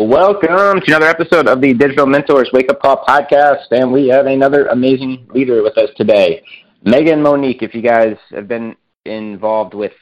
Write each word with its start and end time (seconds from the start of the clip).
Welcome 0.00 0.80
to 0.80 0.84
another 0.86 1.08
episode 1.10 1.46
of 1.46 1.60
the 1.60 1.74
Digital 1.74 2.06
Mentors 2.06 2.48
Wake 2.54 2.70
Up 2.70 2.80
Call 2.80 3.04
podcast, 3.06 3.66
and 3.70 3.92
we 3.92 4.08
have 4.08 4.24
another 4.24 4.64
amazing 4.68 5.28
leader 5.34 5.62
with 5.62 5.76
us 5.76 5.90
today, 5.94 6.42
Megan 6.82 7.20
Monique. 7.20 7.62
If 7.62 7.74
you 7.74 7.82
guys 7.82 8.16
have 8.30 8.48
been 8.48 8.74
involved 9.04 9.74
with 9.74 9.92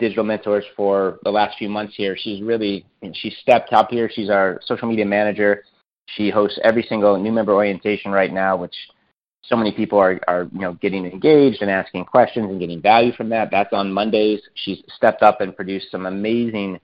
Digital 0.00 0.24
Mentors 0.24 0.64
for 0.76 1.20
the 1.22 1.30
last 1.30 1.56
few 1.56 1.68
months 1.68 1.94
here, 1.96 2.16
she's 2.18 2.42
really 2.42 2.84
she 3.12 3.30
stepped 3.42 3.72
up 3.72 3.90
here. 3.90 4.10
She's 4.12 4.28
our 4.28 4.60
social 4.64 4.88
media 4.88 5.06
manager. 5.06 5.62
She 6.16 6.30
hosts 6.30 6.58
every 6.64 6.82
single 6.88 7.16
new 7.16 7.30
member 7.30 7.54
orientation 7.54 8.10
right 8.10 8.32
now, 8.32 8.56
which 8.56 8.74
so 9.44 9.54
many 9.54 9.70
people 9.70 10.00
are, 10.00 10.18
are 10.26 10.48
you 10.52 10.62
know 10.62 10.72
getting 10.82 11.06
engaged 11.06 11.62
and 11.62 11.70
asking 11.70 12.06
questions 12.06 12.50
and 12.50 12.58
getting 12.58 12.82
value 12.82 13.12
from 13.12 13.28
that. 13.28 13.52
That's 13.52 13.72
on 13.72 13.92
Mondays. 13.92 14.40
She's 14.54 14.82
stepped 14.96 15.22
up 15.22 15.40
and 15.40 15.54
produced 15.54 15.92
some 15.92 16.06
amazing 16.06 16.80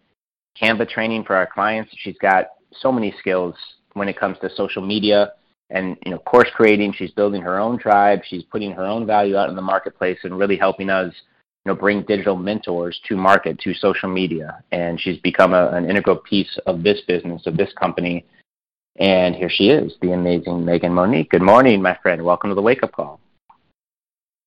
Canva 0.63 0.89
training 0.89 1.25
for 1.25 1.35
our 1.35 1.49
clients. 1.49 1.91
She's 1.99 2.17
got 2.19 2.47
so 2.73 2.93
many 2.93 3.15
skills 3.19 3.55
when 3.95 4.09
it 4.09 4.19
comes 4.19 4.39
to 4.39 4.51
social 4.55 4.83
media 4.83 5.33
and 5.71 5.97
you 6.05 6.11
know 6.11 6.19
course 6.19 6.49
creating. 6.55 6.93
She's 6.93 7.11
building 7.13 7.43
her 7.43 7.59
own 7.59 7.79
tribe. 7.79 8.21
She's 8.25 8.45
putting 8.45 8.73
her 8.73 8.85
own 8.85 9.07
value 9.07 9.37
out 9.37 9.51
in 9.51 9.57
the 9.57 9.63
marketplace 9.63 10.19
and 10.25 10.39
really 10.39 10.57
helping 10.57 10.91
us 10.91 11.13
you 11.65 11.73
know 11.73 11.75
bring 11.75 12.03
digital 12.03 12.37
mentors 12.37 13.01
to 13.09 13.17
market 13.17 13.59
to 13.61 13.75
social 13.75 14.09
media. 14.09 14.63
And 14.73 15.01
she's 15.01 15.19
become 15.19 15.55
a, 15.55 15.69
an 15.69 15.89
integral 15.89 16.17
piece 16.17 16.59
of 16.67 16.83
this 16.83 17.01
business 17.07 17.47
of 17.47 17.57
this 17.57 17.73
company. 17.79 18.25
And 18.97 19.35
here 19.35 19.49
she 19.49 19.71
is, 19.71 19.95
the 20.03 20.13
amazing 20.13 20.65
Megan 20.65 20.93
Monique. 20.93 21.31
Good 21.31 21.43
morning, 21.43 21.81
my 21.81 21.97
friend. 22.03 22.23
Welcome 22.23 22.51
to 22.51 22.55
the 22.55 22.63
Wake 22.63 22.83
Up 22.83 22.93
Call. 22.93 23.21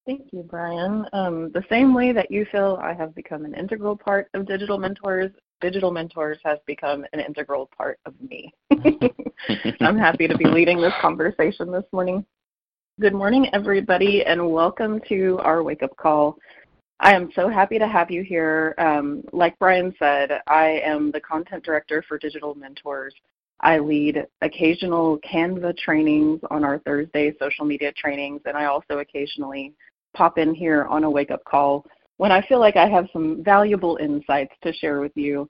Thank 0.05 0.33
you, 0.33 0.43
Brian. 0.43 1.05
Um, 1.13 1.49
the 1.53 1.63
same 1.69 1.93
way 1.93 2.11
that 2.11 2.29
you 2.29 2.45
feel 2.51 2.77
I 2.83 2.93
have 2.93 3.15
become 3.15 3.45
an 3.45 3.55
integral 3.55 3.95
part 3.95 4.29
of 4.33 4.45
Digital 4.45 4.77
Mentors, 4.77 5.31
Digital 5.63 5.91
Mentors 5.91 6.39
has 6.43 6.59
become 6.67 7.05
an 7.13 7.21
integral 7.21 7.69
part 7.77 7.97
of 8.05 8.13
me. 8.19 8.53
I'm 9.79 9.97
happy 9.97 10.27
to 10.27 10.37
be 10.37 10.43
leading 10.43 10.81
this 10.81 10.91
conversation 11.01 11.71
this 11.71 11.85
morning. 11.93 12.25
Good 12.99 13.13
morning, 13.13 13.47
everybody, 13.53 14.25
and 14.25 14.51
welcome 14.51 14.99
to 15.07 15.39
our 15.41 15.63
wake 15.63 15.81
up 15.81 15.95
call. 15.95 16.37
I 16.99 17.15
am 17.15 17.29
so 17.33 17.47
happy 17.47 17.79
to 17.79 17.87
have 17.87 18.11
you 18.11 18.23
here. 18.23 18.75
Um, 18.77 19.23
like 19.31 19.57
Brian 19.57 19.95
said, 19.97 20.41
I 20.47 20.81
am 20.83 21.11
the 21.11 21.21
content 21.21 21.63
director 21.63 22.03
for 22.09 22.17
Digital 22.17 22.55
Mentors. 22.55 23.15
I 23.61 23.79
lead 23.79 24.17
occasional 24.41 25.17
Canva 25.19 25.77
trainings 25.77 26.41
on 26.51 26.65
our 26.65 26.79
Thursday 26.79 27.31
social 27.39 27.63
media 27.63 27.93
trainings, 27.93 28.41
and 28.43 28.57
I 28.57 28.65
also 28.65 28.97
occasionally 28.97 29.73
pop 30.13 30.37
in 30.37 30.53
here 30.53 30.83
on 30.89 31.05
a 31.05 31.09
wake 31.09 31.31
up 31.31 31.45
call 31.45 31.85
when 32.17 32.31
I 32.31 32.45
feel 32.47 32.59
like 32.59 32.75
I 32.75 32.87
have 32.87 33.07
some 33.11 33.43
valuable 33.43 33.97
insights 34.01 34.53
to 34.63 34.73
share 34.73 34.99
with 34.99 35.11
you 35.15 35.49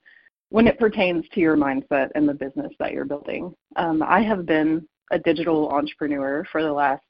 when 0.50 0.67
it 0.67 0.80
pertains 0.80 1.25
to 1.33 1.39
your 1.39 1.58
mindset 1.58 2.09
and 2.16 2.28
the 2.28 2.33
business 2.33 2.72
that 2.80 2.94
you're 2.94 3.05
building. 3.05 3.53
Um, 3.75 4.03
I 4.03 4.22
have 4.22 4.45
been 4.45 4.88
a 5.11 5.20
digital 5.20 5.70
entrepreneur 5.70 6.45
for 6.52 6.61
the 6.61 6.72
last 6.72 7.03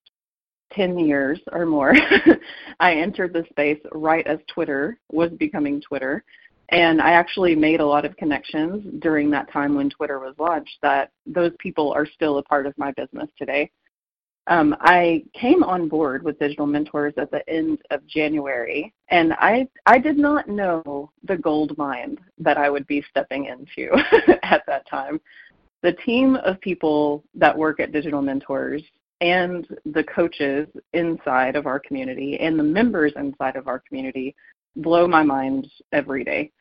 10 0.73 0.97
years 0.97 1.39
or 1.51 1.65
more. 1.65 1.93
I 2.79 2.95
entered 2.95 3.33
the 3.33 3.45
space 3.49 3.79
right 3.91 4.25
as 4.25 4.39
Twitter 4.47 4.97
was 5.11 5.31
becoming 5.31 5.81
Twitter. 5.81 6.23
And 6.69 7.01
I 7.01 7.11
actually 7.11 7.55
made 7.55 7.81
a 7.81 7.85
lot 7.85 8.05
of 8.05 8.15
connections 8.17 8.83
during 8.99 9.29
that 9.31 9.51
time 9.51 9.75
when 9.75 9.89
Twitter 9.89 10.19
was 10.19 10.35
launched 10.39 10.77
that 10.81 11.11
those 11.25 11.51
people 11.59 11.91
are 11.91 12.05
still 12.05 12.37
a 12.37 12.43
part 12.43 12.65
of 12.65 12.73
my 12.77 12.91
business 12.93 13.29
today. 13.37 13.69
Um, 14.47 14.75
I 14.81 15.23
came 15.33 15.63
on 15.63 15.87
board 15.87 16.21
with 16.23 16.37
Digital 16.39 16.65
Mentors 16.65 17.13
at 17.17 17.31
the 17.31 17.47
end 17.49 17.79
of 17.91 18.05
January, 18.07 18.93
and 19.09 19.33
I 19.33 19.67
I 19.85 19.99
did 19.99 20.17
not 20.17 20.49
know 20.49 21.11
the 21.23 21.37
gold 21.37 21.77
mine 21.77 22.17
that 22.39 22.57
I 22.57 22.69
would 22.69 22.85
be 22.85 23.03
stepping 23.09 23.45
into 23.45 23.89
at 24.43 24.63
that 24.67 24.87
time. 24.89 25.21
The 25.81 25.93
team 25.93 26.35
of 26.37 26.59
people 26.59 27.23
that 27.35 27.57
work 27.57 27.79
at 27.79 27.93
Digital 27.93 28.21
Mentors 28.21 28.83
and 29.21 29.65
the 29.85 30.03
coaches 30.03 30.67
inside 30.91 31.55
of 31.55 31.65
our 31.65 31.79
community 31.79 32.37
and 32.39 32.59
the 32.59 32.63
members 32.63 33.13
inside 33.15 33.55
of 33.55 33.67
our 33.69 33.79
community 33.79 34.35
blow 34.77 35.07
my 35.07 35.23
mind 35.23 35.67
every 35.93 36.25
day. 36.25 36.51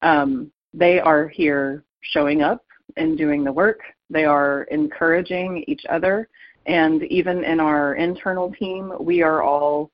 Um, 0.00 0.50
they 0.72 1.00
are 1.00 1.28
here 1.28 1.84
showing 2.00 2.42
up 2.42 2.64
and 2.96 3.18
doing 3.18 3.44
the 3.44 3.52
work. 3.52 3.80
They 4.08 4.24
are 4.24 4.62
encouraging 4.70 5.64
each 5.66 5.84
other 5.90 6.28
and 6.66 7.02
even 7.04 7.44
in 7.44 7.60
our 7.60 7.94
internal 7.94 8.52
team, 8.52 8.92
we 9.00 9.22
are 9.22 9.42
all 9.42 9.90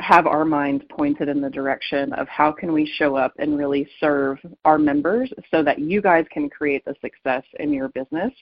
have 0.00 0.26
our 0.26 0.44
minds 0.44 0.84
pointed 0.90 1.28
in 1.28 1.40
the 1.40 1.50
direction 1.50 2.12
of 2.14 2.26
how 2.28 2.50
can 2.50 2.72
we 2.72 2.90
show 2.98 3.14
up 3.14 3.32
and 3.38 3.56
really 3.56 3.88
serve 4.00 4.38
our 4.64 4.78
members 4.78 5.32
so 5.50 5.62
that 5.62 5.78
you 5.78 6.02
guys 6.02 6.24
can 6.32 6.50
create 6.50 6.84
the 6.84 6.96
success 7.00 7.44
in 7.60 7.72
your 7.72 7.88
business 7.90 8.32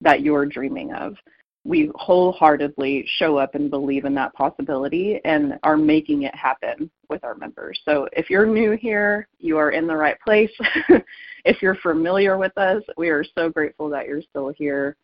that 0.00 0.22
you're 0.22 0.46
dreaming 0.46 0.92
of. 0.92 1.16
We 1.64 1.90
wholeheartedly 1.96 3.06
show 3.18 3.36
up 3.36 3.54
and 3.54 3.70
believe 3.70 4.06
in 4.06 4.14
that 4.14 4.32
possibility 4.32 5.20
and 5.24 5.58
are 5.62 5.76
making 5.76 6.22
it 6.22 6.34
happen 6.34 6.90
with 7.08 7.22
our 7.22 7.34
members. 7.34 7.78
So 7.84 8.08
if 8.12 8.30
you're 8.30 8.46
new 8.46 8.76
here, 8.76 9.28
you 9.38 9.58
are 9.58 9.72
in 9.72 9.86
the 9.86 9.96
right 9.96 10.18
place. 10.20 10.52
if 11.44 11.60
you're 11.60 11.74
familiar 11.76 12.38
with 12.38 12.56
us, 12.56 12.82
we 12.96 13.10
are 13.10 13.24
so 13.34 13.50
grateful 13.50 13.90
that 13.90 14.06
you're 14.06 14.22
still 14.22 14.50
here. 14.50 14.96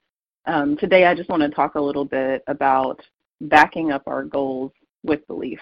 Um, 0.47 0.77
today, 0.77 1.07
I 1.07 1.15
just 1.15 1.29
want 1.29 1.43
to 1.43 1.49
talk 1.49 1.75
a 1.75 1.81
little 1.81 2.05
bit 2.05 2.45
about 2.47 3.01
backing 3.41 3.91
up 3.91 4.05
our 4.07 4.23
goals 4.23 4.71
with 5.03 5.27
belief. 5.27 5.59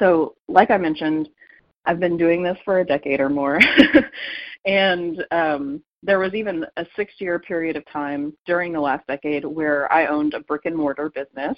So, 0.00 0.34
like 0.48 0.70
I 0.72 0.78
mentioned, 0.78 1.28
I've 1.86 2.00
been 2.00 2.16
doing 2.16 2.42
this 2.42 2.58
for 2.64 2.80
a 2.80 2.86
decade 2.86 3.20
or 3.20 3.28
more, 3.28 3.60
and 4.66 5.24
um, 5.30 5.82
there 6.02 6.18
was 6.18 6.34
even 6.34 6.66
a 6.76 6.86
six-year 6.96 7.38
period 7.38 7.76
of 7.76 7.84
time 7.86 8.32
during 8.46 8.72
the 8.72 8.80
last 8.80 9.06
decade 9.06 9.44
where 9.44 9.90
I 9.92 10.06
owned 10.06 10.34
a 10.34 10.40
brick 10.40 10.62
and 10.64 10.74
mortar 10.74 11.10
business. 11.10 11.56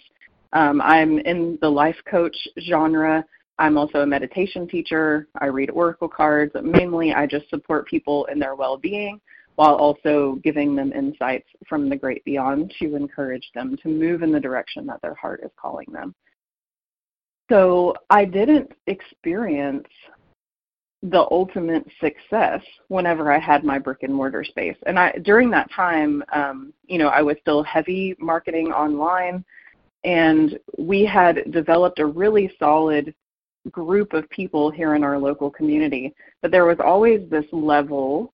Um, 0.52 0.82
I'm 0.82 1.18
in 1.20 1.58
the 1.62 1.70
life 1.70 1.96
coach 2.06 2.36
genre. 2.60 3.24
I'm 3.58 3.78
also 3.78 4.00
a 4.00 4.06
meditation 4.06 4.68
teacher. 4.68 5.26
I 5.40 5.46
read 5.46 5.70
oracle 5.70 6.08
cards. 6.08 6.52
Mainly, 6.62 7.14
I 7.14 7.26
just 7.26 7.48
support 7.48 7.88
people 7.88 8.26
in 8.26 8.38
their 8.38 8.54
well-being 8.54 9.20
while 9.56 9.74
also 9.74 10.38
giving 10.44 10.76
them 10.76 10.92
insights 10.92 11.48
from 11.68 11.88
the 11.88 11.96
great 11.96 12.24
beyond 12.24 12.72
to 12.78 12.94
encourage 12.94 13.50
them 13.54 13.76
to 13.82 13.88
move 13.88 14.22
in 14.22 14.30
the 14.30 14.40
direction 14.40 14.86
that 14.86 15.00
their 15.02 15.14
heart 15.14 15.40
is 15.42 15.50
calling 15.60 15.88
them. 15.90 16.14
So 17.50 17.94
I 18.10 18.24
didn't 18.24 18.72
experience 18.86 19.88
the 21.02 21.26
ultimate 21.30 21.86
success 22.00 22.60
whenever 22.88 23.32
I 23.32 23.38
had 23.38 23.64
my 23.64 23.78
brick 23.78 24.02
and 24.02 24.14
mortar 24.14 24.44
space. 24.44 24.76
And 24.86 24.98
I 24.98 25.12
during 25.22 25.50
that 25.50 25.70
time, 25.70 26.22
um, 26.32 26.72
you 26.86 26.98
know, 26.98 27.08
I 27.08 27.22
was 27.22 27.36
still 27.40 27.62
heavy 27.62 28.16
marketing 28.18 28.72
online, 28.72 29.44
and 30.04 30.58
we 30.78 31.04
had 31.04 31.50
developed 31.52 31.98
a 31.98 32.06
really 32.06 32.50
solid 32.58 33.14
group 33.70 34.12
of 34.12 34.28
people 34.30 34.70
here 34.70 34.94
in 34.94 35.04
our 35.04 35.18
local 35.18 35.50
community. 35.50 36.14
But 36.42 36.50
there 36.50 36.64
was 36.64 36.78
always 36.80 37.28
this 37.30 37.46
level 37.52 38.32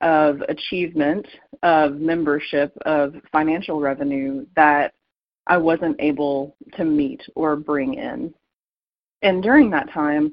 of 0.00 0.40
achievement, 0.48 1.26
of 1.62 1.96
membership, 1.96 2.72
of 2.86 3.14
financial 3.30 3.80
revenue 3.80 4.46
that 4.56 4.94
I 5.46 5.56
wasn't 5.56 5.96
able 6.00 6.56
to 6.76 6.84
meet 6.84 7.20
or 7.34 7.56
bring 7.56 7.94
in. 7.94 8.32
And 9.22 9.42
during 9.42 9.70
that 9.70 9.92
time, 9.92 10.32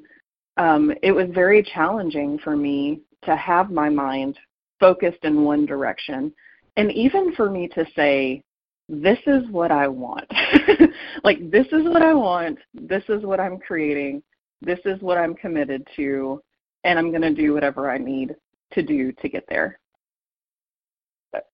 um, 0.58 0.94
it 1.04 1.12
was 1.12 1.28
very 1.34 1.64
challenging 1.64 2.40
for 2.40 2.56
me 2.56 3.02
to 3.24 3.36
have 3.36 3.72
my 3.72 3.90
mind 3.90 4.38
focused 4.80 5.24
in 5.24 5.44
one 5.44 5.66
direction. 5.66 6.34
And 6.78 6.92
even 6.92 7.34
for 7.36 7.50
me 7.50 7.68
to 7.70 7.86
say, 7.96 8.44
this 8.90 9.20
is 9.28 9.44
what 9.50 9.72
I 9.72 9.88
want. 9.88 10.32
like, 11.24 11.52
this 11.52 11.68
is 11.68 11.84
what 11.84 12.02
I 12.02 12.14
want. 12.14 12.58
This 12.74 13.04
is 13.10 13.24
what 13.24 13.40
I'm 13.40 13.58
creating. 13.58 14.24
This 14.62 14.80
is 14.86 15.02
what 15.02 15.18
I'm 15.18 15.36
committed 15.36 15.86
to. 15.98 16.42
And 16.84 16.98
I'm 16.98 17.10
going 17.10 17.22
to 17.22 17.34
do 17.34 17.54
whatever 17.54 17.92
I 17.92 17.98
need 17.98 18.36
to 18.74 18.84
do 18.84 19.12
to 19.12 19.30
get 19.30 19.46
there. 19.48 19.80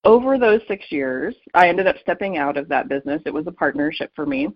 Over 0.03 0.37
those 0.37 0.61
six 0.67 0.85
years, 0.91 1.35
I 1.53 1.67
ended 1.67 1.87
up 1.87 1.97
stepping 2.01 2.37
out 2.37 2.57
of 2.57 2.69
that 2.69 2.89
business. 2.89 3.21
It 3.25 3.33
was 3.33 3.47
a 3.47 3.51
partnership 3.51 4.11
for 4.15 4.25
me. 4.25 4.49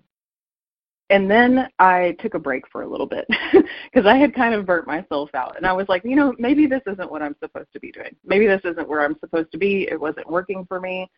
And 1.10 1.32
then 1.32 1.70
I 1.80 2.16
took 2.20 2.34
a 2.34 2.40
break 2.40 2.68
for 2.70 2.82
a 2.82 2.88
little 2.88 3.06
bit 3.06 3.26
because 3.54 4.06
I 4.06 4.18
had 4.18 4.36
kind 4.36 4.54
of 4.54 4.66
burnt 4.66 4.88
myself 4.88 5.30
out. 5.34 5.56
And 5.56 5.66
I 5.66 5.72
was 5.72 5.88
like, 5.88 6.04
you 6.04 6.16
know, 6.16 6.34
maybe 6.38 6.68
this 6.68 6.82
isn't 6.86 7.12
what 7.12 7.22
I'm 7.22 7.36
supposed 7.40 7.72
to 7.74 7.80
be 7.80 7.92
doing. 7.92 8.16
Maybe 8.26 8.46
this 8.46 8.62
isn't 8.66 8.88
where 8.88 9.04
I'm 9.04 9.18
supposed 9.20 9.52
to 9.54 9.58
be. 9.58 9.88
It 9.90 10.00
wasn't 10.00 10.30
working 10.30 10.66
for 10.66 10.82
me. 10.82 11.10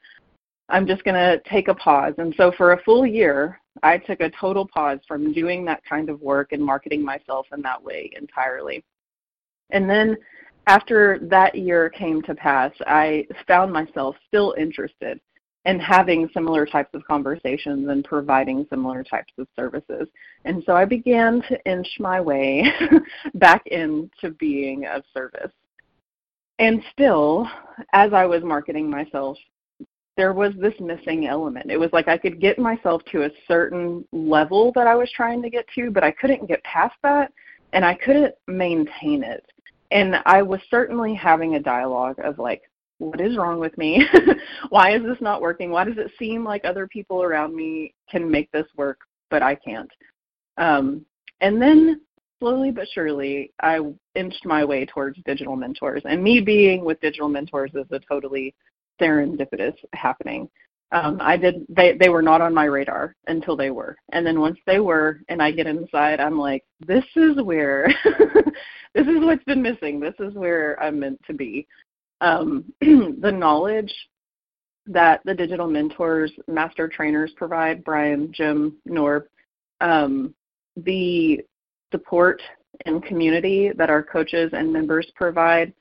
I'm 0.69 0.85
just 0.85 1.03
going 1.03 1.15
to 1.15 1.41
take 1.49 1.67
a 1.67 1.73
pause. 1.73 2.13
And 2.19 2.33
so 2.37 2.51
for 2.55 2.73
a 2.73 2.83
full 2.83 3.05
year, 3.05 3.59
I 3.81 3.97
took 3.97 4.21
a 4.21 4.29
total 4.39 4.67
pause 4.67 4.99
from 5.07 5.33
doing 5.33 5.65
that 5.65 5.83
kind 5.83 6.09
of 6.09 6.21
work 6.21 6.51
and 6.51 6.63
marketing 6.63 7.03
myself 7.03 7.47
in 7.51 7.61
that 7.63 7.81
way 7.83 8.11
entirely. 8.15 8.83
And 9.71 9.89
then 9.89 10.15
after 10.69 11.17
that 11.23 11.55
year 11.55 11.89
came 11.89 12.21
to 12.21 12.35
pass, 12.35 12.71
I 12.85 13.25
found 13.47 13.73
myself 13.73 14.15
still 14.27 14.53
interested 14.55 15.19
in 15.65 15.79
having 15.79 16.29
similar 16.31 16.67
types 16.67 16.91
of 16.93 17.03
conversations 17.05 17.89
and 17.89 18.05
providing 18.05 18.67
similar 18.69 19.03
types 19.03 19.33
of 19.39 19.47
services. 19.55 20.07
And 20.45 20.63
so 20.67 20.75
I 20.75 20.85
began 20.85 21.41
to 21.49 21.59
inch 21.65 21.87
my 21.99 22.21
way 22.21 22.63
back 23.33 23.65
into 23.65 24.29
being 24.37 24.85
of 24.85 25.01
service. 25.11 25.51
And 26.59 26.83
still, 26.93 27.47
as 27.93 28.13
I 28.13 28.25
was 28.25 28.43
marketing 28.43 28.91
myself, 28.91 29.39
there 30.17 30.33
was 30.33 30.53
this 30.59 30.75
missing 30.79 31.25
element. 31.25 31.71
It 31.71 31.79
was 31.79 31.89
like 31.93 32.07
I 32.07 32.17
could 32.17 32.39
get 32.39 32.59
myself 32.59 33.01
to 33.11 33.23
a 33.23 33.31
certain 33.47 34.05
level 34.11 34.71
that 34.75 34.85
I 34.85 34.93
was 34.93 35.09
trying 35.15 35.41
to 35.41 35.49
get 35.49 35.65
to, 35.75 35.89
but 35.89 36.03
I 36.03 36.11
couldn't 36.11 36.47
get 36.47 36.63
past 36.63 36.95
that 37.01 37.33
and 37.73 37.83
I 37.83 37.95
couldn't 37.95 38.35
maintain 38.47 39.23
it. 39.23 39.43
And 39.91 40.15
I 40.25 40.41
was 40.41 40.59
certainly 40.69 41.13
having 41.15 41.55
a 41.55 41.59
dialogue 41.59 42.17
of 42.23 42.39
like, 42.39 42.61
what 42.99 43.21
is 43.21 43.37
wrong 43.37 43.59
with 43.59 43.77
me? 43.77 44.05
Why 44.69 44.95
is 44.95 45.03
this 45.03 45.17
not 45.21 45.41
working? 45.41 45.71
Why 45.71 45.85
does 45.85 45.97
it 45.97 46.11
seem 46.19 46.43
like 46.43 46.65
other 46.65 46.87
people 46.87 47.23
around 47.23 47.55
me 47.55 47.93
can 48.09 48.29
make 48.29 48.51
this 48.51 48.67
work, 48.75 48.99
but 49.29 49.41
I 49.41 49.55
can't? 49.55 49.89
Um, 50.57 51.05
and 51.41 51.61
then 51.61 52.01
slowly 52.39 52.71
but 52.71 52.87
surely, 52.93 53.53
I 53.61 53.79
inched 54.15 54.45
my 54.45 54.63
way 54.65 54.85
towards 54.85 55.17
digital 55.25 55.55
mentors. 55.55 56.01
And 56.05 56.23
me 56.23 56.41
being 56.41 56.83
with 56.83 56.99
digital 57.01 57.29
mentors 57.29 57.71
is 57.73 57.85
a 57.91 57.99
totally 57.99 58.53
serendipitous 59.01 59.75
happening. 59.93 60.49
Um, 60.91 61.17
I 61.21 61.37
did. 61.37 61.65
They 61.69 61.95
they 61.97 62.09
were 62.09 62.23
not 62.23 62.41
on 62.41 62.53
my 62.53 62.65
radar 62.65 63.15
until 63.27 63.55
they 63.55 63.69
were, 63.69 63.95
and 64.11 64.25
then 64.25 64.39
once 64.39 64.57
they 64.65 64.79
were, 64.79 65.21
and 65.29 65.41
I 65.41 65.51
get 65.51 65.67
inside, 65.67 66.19
I'm 66.19 66.39
like, 66.39 66.63
this 66.85 67.05
is 67.15 67.39
where, 67.43 67.87
this 68.95 69.07
is 69.07 69.23
what's 69.23 69.43
been 69.43 69.61
missing. 69.61 69.99
This 69.99 70.15
is 70.19 70.33
where 70.33 70.81
I'm 70.81 70.99
meant 70.99 71.21
to 71.27 71.33
be. 71.33 71.67
Um, 72.21 72.65
the 72.81 73.31
knowledge 73.31 73.93
that 74.87 75.21
the 75.25 75.35
digital 75.35 75.67
mentors, 75.67 76.31
master 76.47 76.87
trainers 76.87 77.31
provide, 77.37 77.83
Brian, 77.83 78.31
Jim, 78.33 78.75
Norb, 78.87 79.25
um, 79.81 80.33
the 80.75 81.39
support 81.91 82.41
and 82.85 83.03
community 83.03 83.71
that 83.77 83.91
our 83.91 84.01
coaches 84.01 84.49
and 84.53 84.73
members 84.73 85.11
provide, 85.15 85.71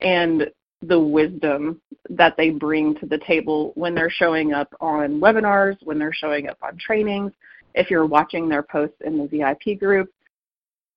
and 0.00 0.50
the 0.82 0.98
wisdom 0.98 1.80
that 2.10 2.36
they 2.36 2.50
bring 2.50 2.94
to 2.96 3.06
the 3.06 3.18
table 3.26 3.72
when 3.74 3.94
they're 3.94 4.10
showing 4.10 4.52
up 4.52 4.72
on 4.80 5.20
webinars, 5.20 5.76
when 5.82 5.98
they're 5.98 6.12
showing 6.12 6.48
up 6.48 6.58
on 6.62 6.76
trainings, 6.78 7.32
if 7.74 7.90
you're 7.90 8.06
watching 8.06 8.48
their 8.48 8.62
posts 8.62 8.96
in 9.04 9.18
the 9.18 9.26
VIP 9.26 9.78
group. 9.78 10.10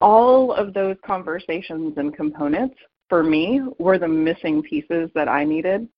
All 0.01 0.53
of 0.53 0.73
those 0.73 0.95
conversations 1.05 1.97
and 1.97 2.15
components 2.15 2.75
for 3.09 3.23
me 3.23 3.61
were 3.79 3.97
the 3.97 4.07
missing 4.07 4.61
pieces 4.61 5.09
that 5.15 5.27
I 5.27 5.43
needed 5.43 5.89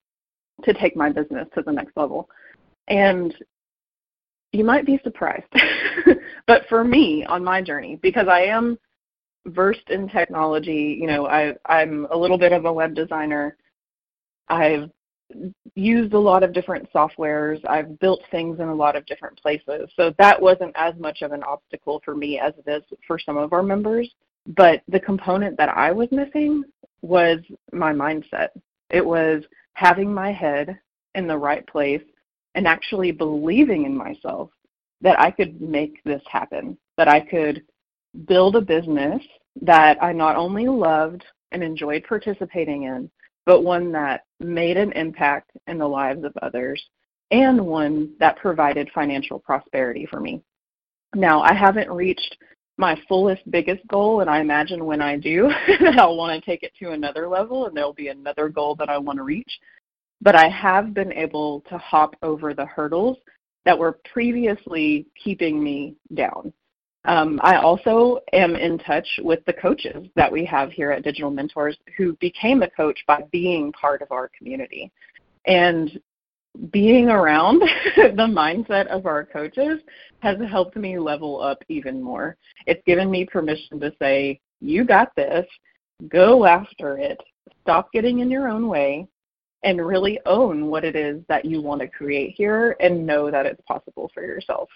to 0.63 0.74
take 0.74 0.95
my 0.95 1.12
business 1.12 1.48
to 1.56 1.62
the 1.62 1.72
next 1.72 1.95
level. 1.95 2.30
And 2.88 3.34
you 4.51 4.63
might 4.63 4.86
be 4.86 5.00
surprised, 5.04 5.45
but 6.48 6.63
for 6.68 6.84
me 6.84 7.25
on 7.25 7.44
my 7.44 7.62
journey, 7.62 7.98
because 8.01 8.27
I 8.27 8.42
am 8.42 8.77
versed 9.48 9.89
in 9.89 10.10
technology, 10.10 10.98
you 11.00 11.07
know, 11.07 11.27
I, 11.27 11.54
I'm 11.66 12.07
a 12.12 12.18
little 12.18 12.38
bit 12.38 12.51
of 12.51 12.66
a 12.66 12.74
web 12.74 12.94
designer. 12.94 13.56
I've 14.48 14.90
used 15.76 16.14
a 16.14 16.20
lot 16.20 16.44
of 16.44 16.54
different 16.54 16.92
softwares. 16.94 17.60
I've 17.68 18.00
built 18.00 18.22
things 18.32 18.60
in 18.60 18.68
a 18.68 18.76
lot 18.76 18.96
of 18.96 19.06
different 19.06 19.42
places. 19.42 19.90
So 19.96 20.14
that 20.18 20.42
wasn't 20.42 20.74
as 20.76 20.94
much 20.98 21.22
of 21.22 21.32
an 21.32 21.44
obstacle 21.44 22.02
for 22.04 22.16
me 22.16 22.40
as 22.40 22.54
it 22.58 22.70
is 22.70 22.84
for 23.08 23.18
some 23.18 23.38
of 23.38 23.54
our 23.54 23.64
members. 23.64 24.14
But 24.56 24.82
the 24.88 25.00
component 25.00 25.58
that 25.58 25.70
I 25.70 25.92
was 25.92 26.10
missing 26.12 26.64
was 27.02 27.40
my 27.72 27.94
mindset. 27.94 28.50
It 28.90 29.06
was 29.06 29.44
having 29.74 30.14
my 30.14 30.32
head 30.32 30.78
in 31.16 31.28
the 31.28 31.38
right 31.38 31.66
place 31.68 32.04
and 32.56 32.68
actually 32.68 33.12
believing 33.12 33.86
in 33.86 33.96
myself 33.96 34.50
that 35.02 35.20
I 35.20 35.32
could 35.32 35.62
make 35.62 36.04
this 36.04 36.22
happen, 36.30 36.78
that 36.98 37.08
I 37.08 37.20
could 37.20 37.64
build 38.28 38.56
a 38.56 38.62
business 38.62 39.22
that 39.62 40.02
I 40.02 40.12
not 40.14 40.36
only 40.36 40.68
loved 40.68 41.24
and 41.52 41.64
enjoyed 41.64 42.06
participating 42.08 42.84
in, 42.84 43.10
but 43.46 43.62
one 43.62 43.92
that 43.92 44.26
made 44.40 44.78
an 44.78 44.92
impact 44.94 45.52
in 45.68 45.78
the 45.78 45.88
lives 45.88 46.24
of 46.24 46.36
others 46.42 46.82
and 47.32 47.66
one 47.66 48.14
that 48.20 48.38
provided 48.38 48.90
financial 48.94 49.40
prosperity 49.40 50.06
for 50.06 50.20
me. 50.20 50.42
Now, 51.16 51.42
I 51.42 51.54
haven't 51.54 51.90
reached 51.90 52.38
my 52.78 53.00
fullest, 53.08 53.50
biggest 53.52 53.86
goal, 53.88 54.22
and 54.22 54.30
I 54.30 54.40
imagine 54.40 54.86
when 54.86 55.02
I 55.02 55.18
do, 55.18 55.50
I'll 55.98 56.18
want 56.18 56.42
to 56.42 56.50
take 56.50 56.64
it 56.64 56.74
to 56.80 56.92
another 56.92 57.28
level 57.28 57.68
and 57.68 57.76
there'll 57.76 57.94
be 57.94 58.08
another 58.10 58.50
goal 58.50 58.76
that 58.76 58.90
I 58.90 58.98
want 58.98 59.18
to 59.18 59.24
reach. 59.24 59.60
But 60.22 60.36
I 60.36 60.50
have 60.50 60.94
been 60.94 61.12
able 61.14 61.62
to 61.70 61.78
hop 61.78 62.16
over 62.22 62.54
the 62.54 62.66
hurdles 62.66 63.18
that 63.66 63.78
were 63.78 64.00
previously 64.12 65.06
keeping 65.22 65.64
me 65.64 65.96
down. 66.14 66.54
Um, 67.06 67.39
I 67.44 67.56
also 67.56 68.19
am 68.31 68.56
in 68.56 68.77
touch 68.77 69.07
with 69.24 69.44
the 69.45 69.53
coaches 69.53 70.07
that 70.15 70.31
we 70.31 70.45
have 70.45 70.71
here 70.71 70.92
at 70.92 71.03
Digital 71.03 71.31
Mentors 71.31 71.77
who 71.98 72.15
became 72.18 72.62
a 72.62 72.69
coach 72.69 73.00
by 73.07 73.24
being 73.31 73.71
part 73.71 74.01
of 74.01 74.12
our 74.12 74.30
community. 74.38 74.92
And 75.48 76.00
being 76.71 77.09
around 77.09 77.59
the 77.95 78.27
mindset 78.27 78.88
of 78.88 79.06
our 79.06 79.25
coaches 79.25 79.80
has 80.19 80.38
helped 80.50 80.75
me 80.75 81.00
level 81.00 81.42
up 81.42 81.63
even 81.69 82.01
more. 82.01 82.38
It's 82.68 82.83
given 82.86 83.09
me 83.09 83.25
permission 83.25 83.80
to 83.80 83.92
say, 84.00 84.39
you 84.59 84.86
got 84.86 85.15
this, 85.15 85.45
go 86.09 86.45
after 86.45 86.98
it, 86.98 87.19
stop 87.62 87.92
getting 87.92 88.19
in 88.19 88.30
your 88.30 88.48
own 88.48 88.68
way, 88.68 89.07
and 89.63 89.86
really 89.86 90.19
own 90.25 90.68
what 90.68 90.83
it 90.83 90.95
is 90.95 91.21
that 91.30 91.45
you 91.45 91.62
want 91.62 91.81
to 91.81 91.88
create 91.88 92.33
here 92.36 92.75
and 92.80 93.06
know 93.06 93.31
that 93.31 93.45
it's 93.45 93.62
possible 93.68 94.09
for 94.13 94.24
yourself. 94.24 94.69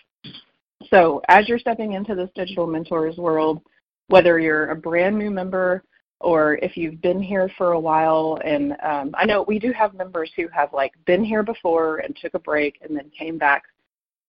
So 0.90 1.22
as 1.28 1.48
you're 1.48 1.60
stepping 1.60 1.94
into 1.94 2.16
this 2.16 2.30
digital 2.36 2.68
mentors 2.68 3.18
world, 3.18 3.62
whether 4.08 4.40
you're 4.40 4.70
a 4.72 4.76
brand 4.76 5.18
new 5.18 5.32
member 5.32 5.84
or 6.22 6.56
if 6.56 6.78
you've 6.78 7.02
been 7.02 7.22
here 7.22 7.50
for 7.58 7.74
a 7.74 7.80
while 7.80 8.40
and 8.46 8.74
um, 8.84 9.12
i 9.16 9.26
know 9.26 9.44
we 9.48 9.60
do 9.60 9.74
have 9.74 9.94
members 9.94 10.32
who 10.36 10.48
have 10.48 10.72
like 10.72 10.94
been 11.06 11.24
here 11.24 11.44
before 11.44 11.98
and 11.98 12.16
took 12.16 12.34
a 12.34 12.40
break 12.40 12.80
and 12.82 12.96
then 12.96 13.12
came 13.18 13.38
back. 13.38 13.64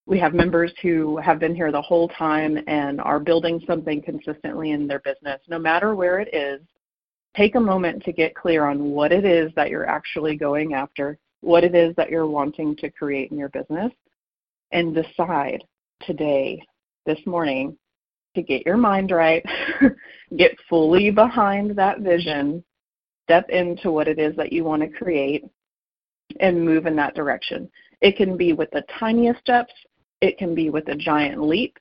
We 0.07 0.19
have 0.19 0.35
members 0.35 0.73
who 0.83 1.17
have 1.19 1.39
been 1.39 1.55
here 1.55 1.73
the 1.73 1.83
whole 1.83 2.09
time 2.09 2.59
and 2.67 3.01
are 3.01 3.21
building 3.21 3.63
something 3.67 4.03
consistently 4.03 4.71
in 4.71 4.87
their 4.87 5.01
business. 5.01 5.41
No 5.49 5.59
matter 5.59 5.95
where 5.95 6.21
it 6.21 6.33
is 6.33 6.61
take 7.37 7.55
a 7.55 7.61
moment 7.61 8.03
to 8.05 8.13
get 8.13 8.35
clear 8.35 8.65
on 8.65 8.91
what 8.91 9.13
it 9.13 9.25
is 9.25 9.53
that 9.57 9.69
you're 9.69 9.89
actually 9.89 10.37
going 10.37 10.75
after 10.75 11.19
what 11.41 11.65
it 11.65 11.75
is 11.75 11.95
that 11.97 12.11
you're 12.11 12.27
wanting 12.27 12.75
to 12.77 12.91
create 12.91 13.31
in 13.31 13.39
your 13.39 13.51
business 13.51 13.93
and 14.73 14.95
decide 14.95 15.63
today 16.03 16.61
this 17.05 17.19
morning 17.27 17.77
to 18.35 18.43
get 18.43 18.67
your 18.67 18.77
mind 18.77 19.11
right, 19.11 19.45
get 20.37 20.53
fully 20.69 21.11
behind 21.11 21.77
that 21.77 22.01
vision, 22.01 22.63
step 23.25 23.49
into 23.49 23.91
what 23.91 24.09
it 24.09 24.19
is 24.19 24.37
that 24.37 24.53
you 24.53 24.65
want 24.65 24.83
to 24.83 24.89
create, 24.89 25.45
and 26.41 26.65
move 26.65 26.87
in 26.87 26.97
that 26.97 27.15
direction. 27.15 27.71
It 28.01 28.17
can 28.17 28.37
be 28.37 28.53
with 28.53 28.71
the 28.73 28.85
tiniest 28.99 29.41
steps, 29.41 29.73
it 30.21 30.39
can 30.39 30.55
be 30.55 30.71
with 30.71 30.89
a 30.89 30.97
giant 30.97 31.43
leap. 31.43 31.77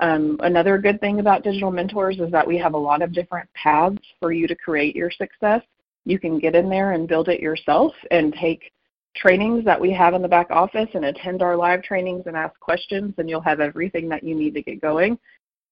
Um, 0.00 0.38
another 0.42 0.78
good 0.78 1.00
thing 1.00 1.20
about 1.20 1.42
digital 1.42 1.70
mentors 1.70 2.20
is 2.20 2.30
that 2.30 2.46
we 2.46 2.56
have 2.58 2.74
a 2.74 2.78
lot 2.78 3.02
of 3.02 3.12
different 3.12 3.48
paths 3.54 3.98
for 4.20 4.32
you 4.32 4.46
to 4.46 4.54
create 4.54 4.94
your 4.94 5.10
success. 5.10 5.62
You 6.04 6.18
can 6.18 6.38
get 6.38 6.54
in 6.54 6.70
there 6.70 6.92
and 6.92 7.08
build 7.08 7.28
it 7.28 7.40
yourself 7.40 7.92
and 8.10 8.32
take 8.32 8.70
trainings 9.16 9.64
that 9.64 9.80
we 9.80 9.92
have 9.92 10.14
in 10.14 10.22
the 10.22 10.28
back 10.28 10.50
office 10.50 10.88
and 10.94 11.04
attend 11.04 11.42
our 11.42 11.56
live 11.56 11.82
trainings 11.82 12.24
and 12.26 12.36
ask 12.36 12.58
questions, 12.60 13.14
and 13.18 13.28
you'll 13.28 13.40
have 13.40 13.60
everything 13.60 14.08
that 14.08 14.22
you 14.22 14.34
need 14.34 14.54
to 14.54 14.62
get 14.62 14.80
going. 14.80 15.18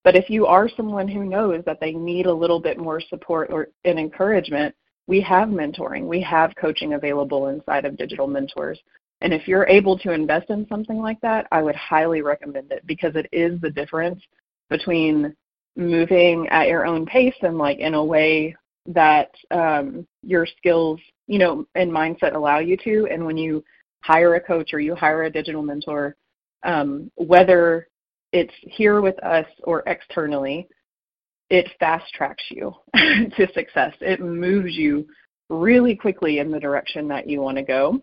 But 0.05 0.17
if 0.17 0.31
you 0.31 0.47
are 0.47 0.69
someone 0.69 1.09
who 1.09 1.25
knows 1.25 1.65
that 1.65 1.81
they 1.81 1.93
need 1.93 2.27
a 2.27 2.33
little 2.33 2.61
bit 2.61 2.79
more 2.79 3.01
support 3.01 3.51
or 3.51 3.69
and 3.85 3.99
encouragement, 3.99 4.75
we 5.07 5.21
have 5.23 5.49
mentoring, 5.49 6.07
we 6.07 6.21
have 6.23 6.55
coaching 6.57 6.95
available 6.95 7.49
inside 7.49 7.85
of 7.85 7.97
Digital 7.97 8.27
Mentors. 8.27 8.79
And 9.21 9.33
if 9.33 9.49
you're 9.49 9.67
able 9.67 9.99
to 10.01 10.13
invest 10.13 10.51
in 10.51 10.67
something 10.69 10.99
like 10.99 11.21
that, 11.23 11.47
I 11.51 11.63
would 11.63 11.77
highly 11.77 12.23
recommend 12.23 12.71
it 12.71 12.87
because 12.87 13.17
it 13.17 13.27
is 13.33 13.61
the 13.61 13.71
difference 13.71 14.21
between 14.69 15.35
moving 15.77 16.49
at 16.49 16.69
your 16.69 16.87
own 16.87 17.07
pace 17.07 17.35
and 17.43 17.57
like 17.59 17.79
in 17.79 17.95
a 17.95 18.05
way 18.05 18.55
that 18.87 19.31
um, 19.51 20.07
your 20.23 20.47
skills, 20.47 21.01
you 21.27 21.39
know, 21.39 21.67
and 21.75 21.91
mindset 21.91 22.35
allow 22.35 22.59
you 22.59 22.77
to. 22.79 23.09
And 23.11 23.25
when 23.25 23.37
you 23.37 23.65
hire 24.01 24.35
a 24.35 24.41
coach 24.41 24.73
or 24.73 24.81
you 24.81 24.95
hire 24.95 25.25
a 25.25 25.31
digital 25.31 25.63
mentor, 25.63 26.17
um, 26.63 27.11
whether 27.17 27.89
it's 28.33 28.55
here 28.61 29.01
with 29.01 29.23
us 29.23 29.47
or 29.65 29.83
externally, 29.87 30.69
it 31.51 31.71
fast 31.79 32.13
tracks 32.13 32.43
you 32.51 32.75
to 32.95 33.49
success. 33.55 33.95
It 34.01 34.21
moves 34.21 34.75
you 34.75 35.07
really 35.49 35.95
quickly 35.95 36.39
in 36.39 36.51
the 36.51 36.61
direction 36.61 37.07
that 37.09 37.29
you 37.29 37.41
want 37.41 37.57
to 37.57 37.63
go. 37.63 38.01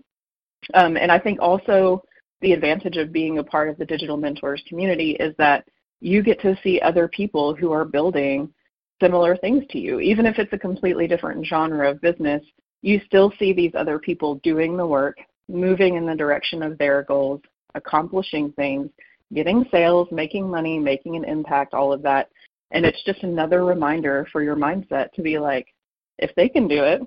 Um, 0.73 0.95
and 0.95 1.11
I 1.11 1.19
think 1.19 1.41
also 1.41 2.03
the 2.41 2.53
advantage 2.53 2.97
of 2.97 3.11
being 3.11 3.39
a 3.39 3.43
part 3.43 3.69
of 3.69 3.77
the 3.77 3.85
Digital 3.85 4.17
Mentors 4.17 4.63
community 4.67 5.11
is 5.19 5.35
that 5.37 5.65
you 5.99 6.23
get 6.23 6.39
to 6.41 6.57
see 6.63 6.79
other 6.81 7.07
people 7.07 7.53
who 7.53 7.71
are 7.71 7.85
building 7.85 8.53
similar 9.01 9.35
things 9.37 9.63
to 9.71 9.79
you. 9.79 9.99
Even 9.99 10.25
if 10.25 10.39
it's 10.39 10.53
a 10.53 10.57
completely 10.57 11.07
different 11.07 11.45
genre 11.45 11.89
of 11.89 12.01
business, 12.01 12.43
you 12.83 13.01
still 13.05 13.33
see 13.39 13.53
these 13.53 13.71
other 13.75 13.97
people 13.97 14.35
doing 14.43 14.77
the 14.77 14.85
work, 14.85 15.17
moving 15.47 15.95
in 15.95 16.05
the 16.05 16.15
direction 16.15 16.61
of 16.61 16.77
their 16.77 17.03
goals, 17.03 17.41
accomplishing 17.75 18.51
things, 18.51 18.89
getting 19.33 19.65
sales, 19.71 20.09
making 20.11 20.47
money, 20.47 20.77
making 20.77 21.15
an 21.15 21.23
impact, 21.23 21.73
all 21.73 21.93
of 21.93 22.03
that. 22.03 22.29
And 22.71 22.85
it's 22.85 23.03
just 23.05 23.23
another 23.23 23.63
reminder 23.63 24.27
for 24.31 24.43
your 24.43 24.57
mindset 24.57 25.13
to 25.13 25.21
be 25.21 25.39
like, 25.39 25.67
if 26.17 26.35
they 26.35 26.49
can 26.49 26.67
do 26.67 26.83
it, 26.83 27.01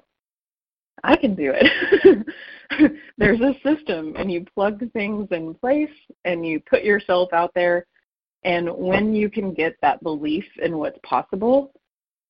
I 1.05 1.15
can 1.15 1.35
do 1.35 1.53
it. 1.55 2.27
There's 3.19 3.41
a 3.41 3.55
system, 3.63 4.15
and 4.17 4.33
you 4.33 4.47
plug 4.55 4.81
things 4.93 5.29
in 5.31 5.55
place 5.55 5.91
and 6.25 6.45
you 6.45 6.61
put 6.61 6.85
yourself 6.85 7.29
out 7.35 7.53
there. 7.55 7.87
And 8.45 8.71
when 8.75 9.15
you 9.15 9.29
can 9.29 9.53
get 9.53 9.77
that 9.83 10.03
belief 10.03 10.45
in 10.63 10.79
what's 10.79 10.99
possible, 11.03 11.73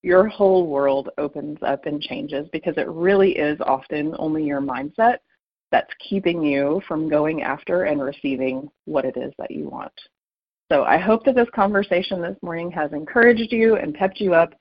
your 0.03 0.29
whole 0.29 0.67
world 0.67 1.11
opens 1.19 1.59
up 1.63 1.87
and 1.87 2.01
changes 2.01 2.49
because 2.53 2.75
it 2.77 2.89
really 2.89 3.33
is 3.33 3.59
often 3.61 4.15
only 4.19 4.45
your 4.45 4.61
mindset 4.61 5.19
that's 5.73 5.93
keeping 6.09 6.43
you 6.43 6.81
from 6.87 7.09
going 7.09 7.43
after 7.43 7.85
and 7.85 8.01
receiving 8.01 8.69
what 8.85 9.05
it 9.05 9.17
is 9.17 9.33
that 9.39 9.51
you 9.51 9.69
want. 9.69 9.93
So 10.71 10.85
I 10.85 10.99
hope 10.99 11.25
that 11.25 11.35
this 11.35 11.49
conversation 11.55 12.21
this 12.21 12.37
morning 12.43 12.71
has 12.73 12.93
encouraged 12.93 13.53
you 13.53 13.77
and 13.77 13.95
pepped 13.95 14.21
you 14.21 14.35
up 14.35 14.53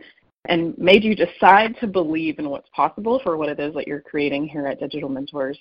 and 0.48 0.78
made 0.78 1.04
you 1.04 1.16
decide 1.16 1.76
to 1.80 1.88
believe 1.88 2.38
in 2.38 2.50
what's 2.50 2.70
possible 2.70 3.20
for 3.24 3.38
what 3.38 3.50
it 3.50 3.60
is 3.60 3.74
that 3.74 3.88
you're 3.88 4.02
creating 4.02 4.48
here 4.48 4.68
at 4.68 4.80
Digital 4.80 5.10
Mentors. 5.10 5.58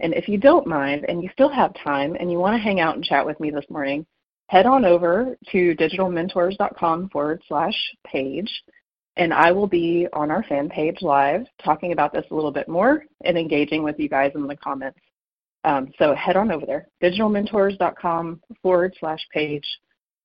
And 0.00 0.12
if 0.14 0.28
you 0.28 0.38
don't 0.38 0.66
mind 0.66 1.06
and 1.08 1.22
you 1.22 1.30
still 1.32 1.48
have 1.48 1.72
time 1.82 2.16
and 2.18 2.30
you 2.30 2.38
want 2.38 2.56
to 2.56 2.62
hang 2.62 2.80
out 2.80 2.96
and 2.96 3.04
chat 3.04 3.24
with 3.24 3.38
me 3.40 3.50
this 3.50 3.64
morning, 3.70 4.04
head 4.48 4.66
on 4.66 4.84
over 4.84 5.36
to 5.52 5.74
digitalmentors.com 5.76 7.08
forward 7.10 7.42
slash 7.48 7.76
page 8.06 8.50
and 9.16 9.32
I 9.32 9.52
will 9.52 9.66
be 9.66 10.06
on 10.12 10.30
our 10.30 10.42
fan 10.44 10.68
page 10.68 10.98
live 11.00 11.46
talking 11.64 11.92
about 11.92 12.12
this 12.12 12.24
a 12.30 12.34
little 12.34 12.52
bit 12.52 12.68
more 12.68 13.04
and 13.24 13.38
engaging 13.38 13.82
with 13.82 13.98
you 13.98 14.08
guys 14.08 14.32
in 14.34 14.46
the 14.46 14.56
comments. 14.56 15.00
Um, 15.64 15.90
so 15.98 16.14
head 16.14 16.36
on 16.36 16.52
over 16.52 16.64
there, 16.64 16.86
digitalmentors.com 17.02 18.40
forward 18.62 18.94
slash 19.00 19.20
page. 19.32 19.66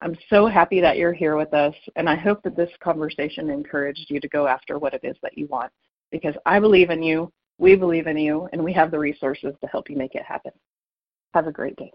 I'm 0.02 0.18
so 0.30 0.48
happy 0.48 0.82
that 0.82 0.98
you're 0.98 1.14
here 1.14 1.36
with 1.36 1.54
us, 1.54 1.76
and 1.96 2.10
I 2.10 2.16
hope 2.16 2.42
that 2.44 2.56
this 2.56 2.70
conversation 2.84 3.50
encouraged 3.50 4.08
you 4.10 4.20
to 4.20 4.28
go 4.28 4.48
after 4.48 4.80
what 4.80 4.94
it 4.94 5.02
is 5.04 5.16
that 5.22 5.38
you 5.38 5.48
want 5.48 5.72
because 6.12 6.36
I 6.46 6.60
believe 6.60 6.90
in 6.90 7.02
you, 7.02 7.32
we 7.58 7.76
believe 7.76 8.08
in 8.08 8.18
you, 8.18 8.50
and 8.52 8.64
we 8.64 8.74
have 8.74 8.92
the 8.92 9.00
resources 9.00 9.54
to 9.62 9.68
help 9.68 9.90
you 9.90 9.96
make 9.96 10.16
it 10.16 10.24
happen. 10.24 10.52
Have 11.34 11.48
a 11.48 11.52
great 11.52 11.76
day. 11.78 11.92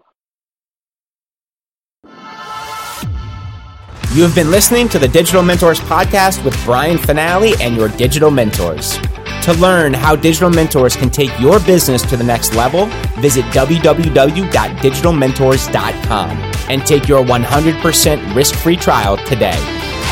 You 4.17 4.23
have 4.23 4.33
been 4.33 4.49
listening 4.49 4.89
to 4.89 4.97
the 4.97 5.07
Digital 5.07 5.43
Mentors 5.43 5.79
podcast 5.79 6.43
with 6.43 6.59
Brian 6.65 6.97
Fanale 6.97 7.55
and 7.61 7.77
your 7.77 7.87
digital 7.87 8.31
mentors. 8.31 8.97
To 9.43 9.53
learn 9.59 9.93
how 9.93 10.15
digital 10.15 10.49
mentors 10.49 10.95
can 10.95 11.11
take 11.11 11.29
your 11.39 11.59
business 11.59 12.01
to 12.09 12.17
the 12.17 12.23
next 12.23 12.55
level, 12.55 12.87
visit 13.19 13.45
www.digitalmentors.com 13.53 16.29
and 16.67 16.83
take 16.83 17.07
your 17.07 17.23
100% 17.23 18.35
risk 18.35 18.55
free 18.55 18.75
trial 18.75 19.17
today. 19.17 19.59